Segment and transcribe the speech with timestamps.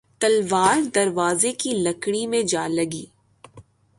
[0.21, 3.05] تلوار دروازے کی لکڑی میں جا لگی